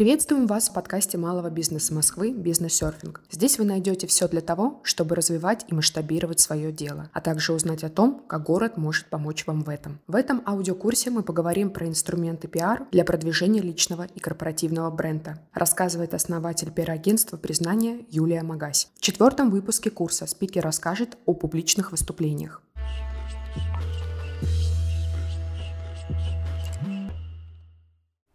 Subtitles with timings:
[0.00, 3.20] Приветствуем вас в подкасте малого бизнеса Москвы «Бизнес-серфинг».
[3.30, 7.84] Здесь вы найдете все для того, чтобы развивать и масштабировать свое дело, а также узнать
[7.84, 10.00] о том, как город может помочь вам в этом.
[10.06, 16.14] В этом аудиокурсе мы поговорим про инструменты пиар для продвижения личного и корпоративного бренда, рассказывает
[16.14, 18.88] основатель пиар-агентства признания Юлия Магась.
[18.94, 22.62] В четвертом выпуске курса спикер расскажет о публичных выступлениях.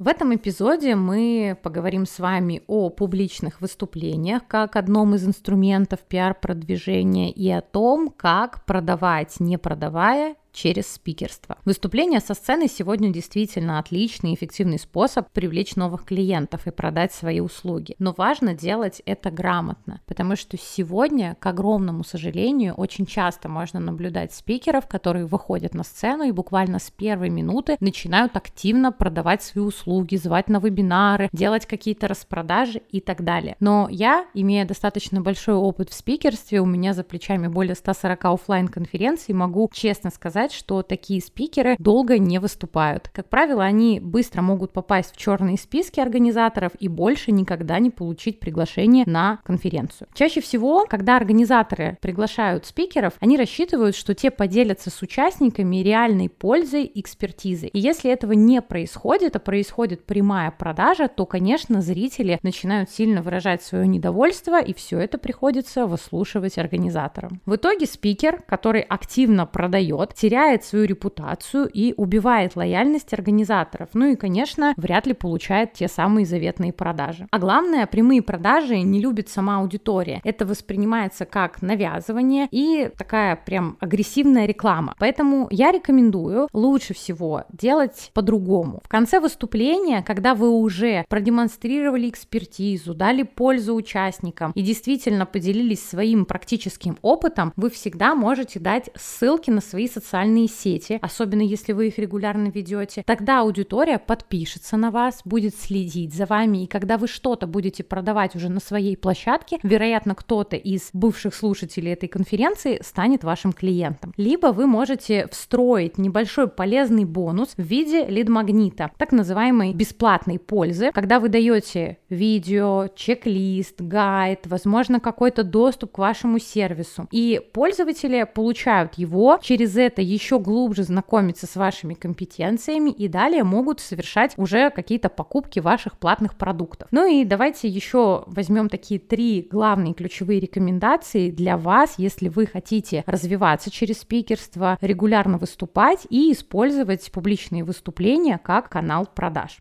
[0.00, 7.30] В этом эпизоде мы поговорим с вами о публичных выступлениях как одном из инструментов пиар-продвижения
[7.30, 11.58] и о том, как продавать, не продавая, через спикерство.
[11.64, 17.40] Выступление со сцены сегодня действительно отличный и эффективный способ привлечь новых клиентов и продать свои
[17.40, 17.94] услуги.
[17.98, 24.32] Но важно делать это грамотно, потому что сегодня, к огромному сожалению, очень часто можно наблюдать
[24.32, 30.16] спикеров, которые выходят на сцену и буквально с первой минуты начинают активно продавать свои услуги,
[30.16, 33.56] звать на вебинары, делать какие-то распродажи и так далее.
[33.60, 38.68] Но я, имея достаточно большой опыт в спикерстве, у меня за плечами более 140 офлайн
[38.68, 43.10] конференций, могу честно сказать, сказать, что такие спикеры долго не выступают.
[43.12, 48.40] Как правило, они быстро могут попасть в черные списки организаторов и больше никогда не получить
[48.40, 50.08] приглашение на конференцию.
[50.14, 56.84] Чаще всего, когда организаторы приглашают спикеров, они рассчитывают, что те поделятся с участниками реальной пользой
[56.84, 57.68] и экспертизой.
[57.68, 63.62] И если этого не происходит, а происходит прямая продажа, то, конечно, зрители начинают сильно выражать
[63.62, 67.40] свое недовольство, и все это приходится выслушивать организаторам.
[67.46, 70.29] В итоге спикер, который активно продает, теряет
[70.64, 73.88] свою репутацию и убивает лояльность организаторов.
[73.94, 77.26] Ну и, конечно, вряд ли получает те самые заветные продажи.
[77.30, 80.20] А главное, прямые продажи не любит сама аудитория.
[80.24, 84.94] Это воспринимается как навязывание и такая прям агрессивная реклама.
[84.98, 88.80] Поэтому я рекомендую лучше всего делать по-другому.
[88.84, 96.24] В конце выступления, когда вы уже продемонстрировали экспертизу, дали пользу участникам и действительно поделились своим
[96.24, 101.88] практическим опытом, вы всегда можете дать ссылки на свои социальные социальные сети, особенно если вы
[101.88, 107.08] их регулярно ведете, тогда аудитория подпишется на вас, будет следить за вами, и когда вы
[107.08, 113.24] что-то будете продавать уже на своей площадке, вероятно, кто-то из бывших слушателей этой конференции станет
[113.24, 114.12] вашим клиентом.
[114.18, 121.18] Либо вы можете встроить небольшой полезный бонус в виде лид-магнита, так называемой бесплатной пользы, когда
[121.18, 129.38] вы даете видео, чек-лист, гайд, возможно, какой-то доступ к вашему сервису, и пользователи получают его
[129.42, 135.60] через это еще глубже знакомиться с вашими компетенциями и далее могут совершать уже какие-то покупки
[135.60, 136.88] ваших платных продуктов.
[136.90, 143.04] Ну и давайте еще возьмем такие три главные ключевые рекомендации для вас, если вы хотите
[143.06, 149.58] развиваться через спикерство, регулярно выступать и использовать публичные выступления как канал продаж.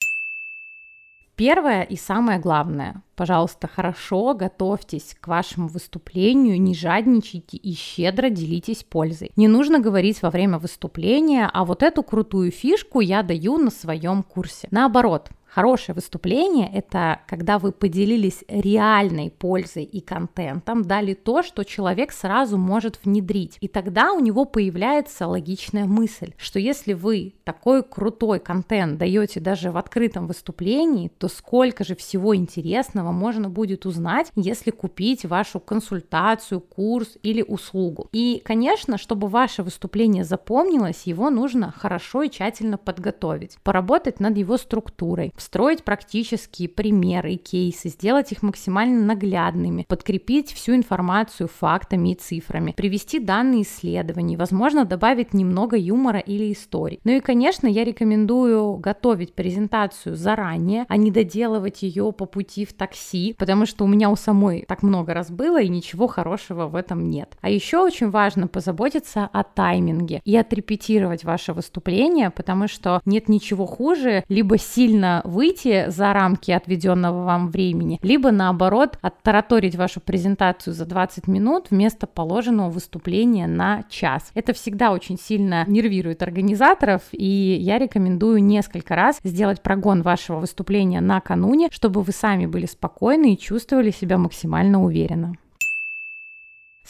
[1.39, 8.83] Первое и самое главное, пожалуйста, хорошо готовьтесь к вашему выступлению, не жадничайте и щедро делитесь
[8.83, 9.31] пользой.
[9.37, 14.21] Не нужно говорить во время выступления, а вот эту крутую фишку я даю на своем
[14.21, 14.67] курсе.
[14.71, 22.11] Наоборот, Хорошее выступление– это когда вы поделились реальной пользой и контентом, дали то, что человек
[22.11, 23.57] сразу может внедрить.
[23.59, 29.71] И тогда у него появляется логичная мысль, что если вы такой крутой контент даете даже
[29.71, 36.61] в открытом выступлении, то сколько же всего интересного можно будет узнать, если купить вашу консультацию,
[36.61, 38.07] курс или услугу.
[38.11, 44.57] И, конечно, чтобы ваше выступление запомнилось, его нужно хорошо и тщательно подготовить, поработать над его
[44.57, 52.15] структурой, встроить практические примеры и кейсы, сделать их максимально наглядными, подкрепить всю информацию фактами и
[52.15, 56.99] цифрами, привести данные исследований, возможно, добавить немного юмора или историй.
[57.03, 62.73] Ну и, конечно, я рекомендую готовить презентацию заранее, а не доделывать ее по пути в
[62.73, 66.75] такси, потому что у меня у самой так много раз было, и ничего хорошего в
[66.75, 67.37] этом нет.
[67.41, 73.65] А еще очень важно позаботиться о тайминге и отрепетировать ваше выступление, потому что нет ничего
[73.65, 80.85] хуже либо сильно выйти за рамки отведенного вам времени, либо наоборот оттараторить вашу презентацию за
[80.85, 84.31] 20 минут вместо положенного выступления на час.
[84.33, 91.01] Это всегда очень сильно нервирует организаторов, и я рекомендую несколько раз сделать прогон вашего выступления
[91.01, 95.35] накануне, чтобы вы сами были спокойны и чувствовали себя максимально уверенно.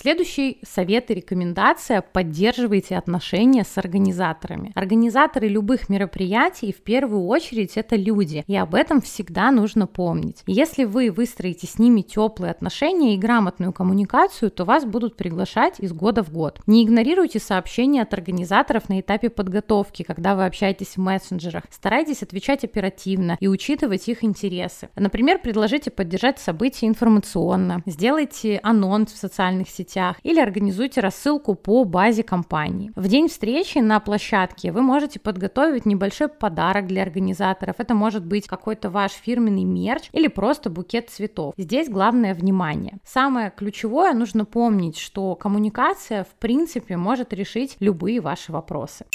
[0.01, 4.71] Следующий совет и рекомендация– поддерживайте отношения с организаторами.
[4.74, 10.44] Организаторы любых мероприятий в первую очередь это люди, и об этом всегда нужно помнить.
[10.47, 15.92] Если вы выстроите с ними теплые отношения и грамотную коммуникацию, то вас будут приглашать из
[15.92, 16.62] года в год.
[16.65, 21.65] Не игнорируйте сообщения от организаторов на этапе подготовки, когда вы общаетесь в мессенджерах.
[21.71, 24.88] Старайтесь отвечать оперативно и учитывать их интересы.
[24.95, 29.79] Например, предложите поддержать события информационно, сделайте анонс в социальных сетях
[30.24, 32.92] или организуйте рассылку по базе компании.
[32.96, 37.76] В день встречи на площадке вы можете подготовить небольшой подарок для организаторов.
[37.80, 41.54] Это может быть какой-то ваш фирменный мерч или просто букет цветов.
[41.58, 42.98] Здесь главное внимание.
[43.06, 49.06] Самое ключевое нужно помнить, что коммуникация в принципе может решить любые ваши вопросы.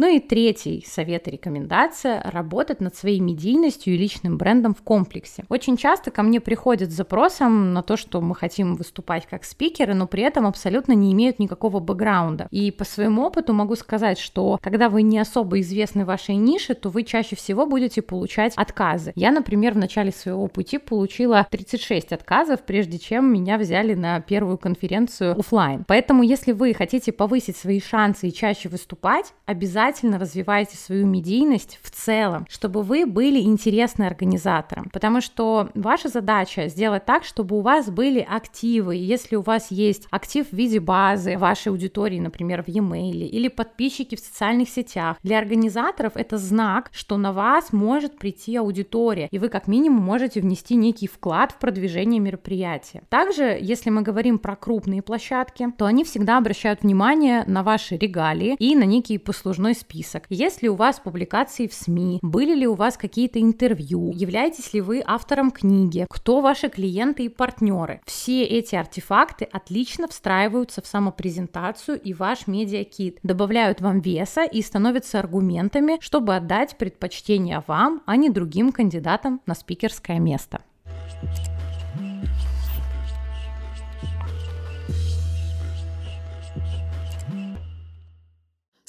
[0.00, 5.44] Ну и третий совет и рекомендация– работать над своей медийностью и личным брендом в комплексе.
[5.48, 9.94] Очень часто ко мне приходят с запросом на то, что мы хотим выступать как спикеры,
[9.94, 12.46] но при этом абсолютно не имеют никакого бэкграунда.
[12.52, 16.74] И по своему опыту могу сказать, что когда вы не особо известны в вашей нише,
[16.74, 19.10] то вы чаще всего будете получать отказы.
[19.16, 24.58] Я, например, в начале своего пути получила 36 отказов, прежде чем меня взяли на первую
[24.58, 25.84] конференцию офлайн.
[25.88, 31.78] Поэтому, если вы хотите повысить свои шансы и чаще выступать, обязательно обязательно развивайте свою медийность
[31.82, 37.62] в целом, чтобы вы были интересны организаторам, потому что ваша задача сделать так, чтобы у
[37.62, 38.96] вас были активы.
[38.96, 44.14] Если у вас есть актив в виде базы вашей аудитории, например, в e-mail или подписчики
[44.14, 49.48] в социальных сетях, для организаторов это знак, что на вас может прийти аудитория, и вы
[49.48, 53.02] как минимум можете внести некий вклад в продвижение мероприятия.
[53.08, 58.54] Также, если мы говорим про крупные площадки, то они всегда обращают внимание на ваши регалии
[58.58, 62.74] и на некий послужной список, есть ли у вас публикации в СМИ, были ли у
[62.74, 68.00] вас какие-то интервью, являетесь ли вы автором книги, кто ваши клиенты и партнеры.
[68.04, 75.18] Все эти артефакты отлично встраиваются в самопрезентацию и ваш медиакит, добавляют вам веса и становятся
[75.18, 80.60] аргументами, чтобы отдать предпочтение вам, а не другим кандидатам на спикерское место.